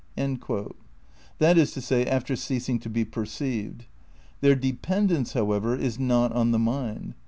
[0.15, 3.85] "That is to say, after ceasing to be perceived.
[4.39, 7.13] Their dependence, however, is not on the mind.